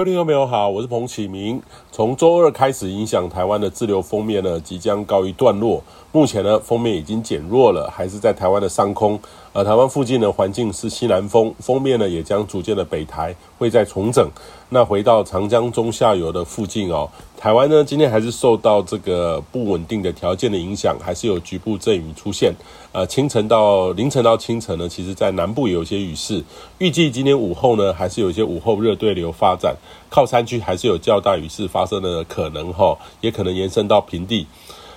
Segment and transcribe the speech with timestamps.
[0.00, 1.60] 各位听众朋友好，我是彭启明。
[1.92, 5.84] 从周二开始，影响台湾的自流锋面呢，即将告一段落。
[6.10, 9.20] 目前呢，锋面已经减弱了，还是在台湾的上空。
[9.52, 14.26] 而台湾附近的环境是西南风，锋面呢也将逐渐的北台，会再重整。
[14.70, 17.06] 那回到长江中下游的附近哦，
[17.40, 22.52] 台湾呢今天还是受到这个不稳定的条件的影响，还是有局部阵雨出现。
[22.92, 26.44] 呃，清晨到凌晨到清晨呢，其实在南部也有些雨势。
[26.76, 29.74] 预计今天午后呢，还是有一些午后热对流发展，
[30.10, 34.46] 靠山区还是有较大雨势发生的可能哈，也可能延伸到平地。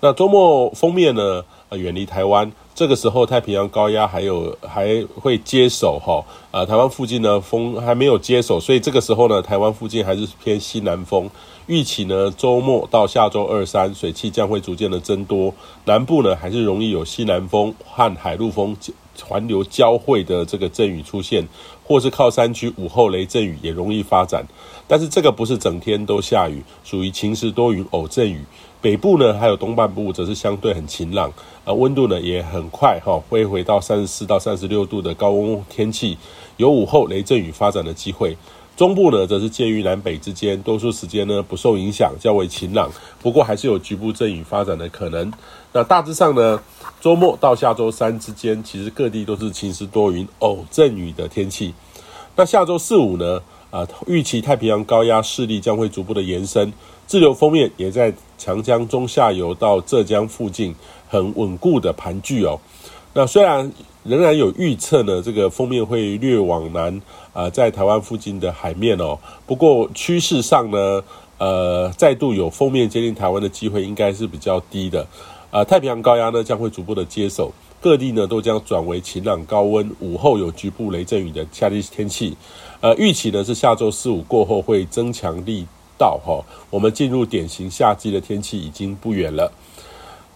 [0.00, 2.50] 那周末锋面呢，呃，远离台湾。
[2.74, 11.30] 这个时候，太平洋高压还有还会接手哈，呃，台湾附近呢风还没有接手，所以这个时候呢，台湾附近还是偏西南风。
[11.66, 18.76] 预期呢，周末到下周二三，水汽将会逐渐的增多，南部呢还是容易有西南风和海陆风
[19.22, 21.46] 环流交汇的这个阵雨出现，
[21.84, 24.44] 或是靠山区午后雷阵雨也容易发展。
[24.86, 28.44] 但是这个不是整天都下雨，属于晴时多云偶阵雨。
[28.80, 31.32] 北部呢，还有东半部则是相对很晴朗，
[31.64, 36.18] 而，温度呢也很快哈，会回到三十四到三十六度的高温天气，
[36.58, 38.36] 有午后雷阵雨发展的机会。
[38.76, 42.90] 中部呢，则是介于南北之间，多数时间呢不受影响，较为晴朗，
[43.22, 45.32] 不过还是有局部阵雨发展的可能。
[45.72, 46.60] 那大致上呢，
[47.00, 51.72] 周末到下周三之间，其实各地都是晴时多云偶阵雨的天气。
[52.34, 53.40] 那下周四五呢？
[53.70, 56.72] 啊，预期太平洋高压势力将会逐步的延伸，
[57.08, 60.72] 自流锋面也在长江中下游到浙江附近
[61.08, 62.60] 很稳固的盘踞哦。
[63.16, 67.00] 那虽然仍然有预测呢，这个锋面会略往南
[67.32, 69.16] 啊，在台湾附近的海面哦。
[69.46, 71.02] 不过趋势上呢，
[71.38, 75.06] 呃，再度有锋面接近台湾的机会应该是比较低的。
[75.52, 77.52] 啊，太平洋高压呢将会逐步的接手。
[77.80, 82.36] 各地呢都将转为晴朗高温，午后有局部雷阵雨的夏季天气。
[82.80, 85.64] 呃，预期呢是下周四五过后会增强力
[85.96, 89.52] 道哈，我们进入典型夏季的天气已经不远了。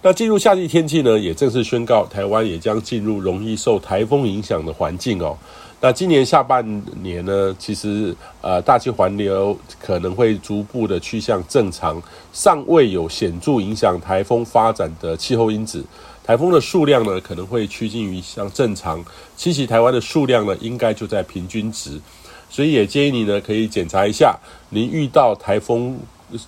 [0.00, 5.36] 那进入夏季天气呢，也正式宣告台湾也将进入容易受台风影响的环境哦。
[5.80, 6.64] 那今年下半
[7.02, 12.00] 年呢，其实呃大气环流可能会逐步的趋向正常，
[12.32, 15.84] 尚未有显著影响台风发展的气候因子。
[16.24, 19.04] 台风的数量呢，可能会趋近于像正常，
[19.36, 22.00] 侵袭台湾的数量呢，应该就在平均值，
[22.48, 24.38] 所以也建议你呢，可以检查一下，
[24.68, 25.98] 您遇到台风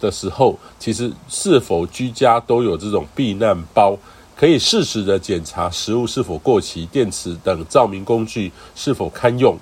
[0.01, 3.97] 的时候，其实是否居家都有这种避难包，
[4.37, 9.59] 可以适时的检查食物是否过期，电池等照明工具是否堪用。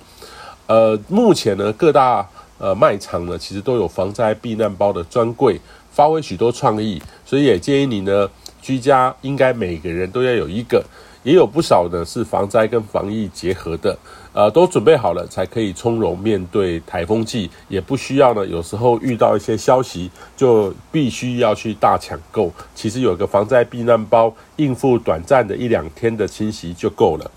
[0.67, 2.27] 呃，目前呢，各大
[2.59, 5.59] 呃卖场呢，其实都有防灾避难包的专柜，
[5.91, 8.29] 发挥许多创意，所以也建议你呢。
[8.61, 10.83] 居家应该每个人都要有一个，
[11.23, 13.97] 也有不少的是防灾跟防疫结合的，
[14.33, 18.45] 呃，都准备好了才可以从容面对台风季，也不需要呢。
[18.45, 22.51] 有时候遇到一些消息，就必须要去大抢购。
[22.75, 27.31] 其实有个防灾避难包，应付短暂的一两天的侵袭就够了。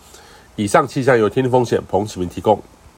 [0.56, 2.60] 以上气象由天气风险彭启明提供。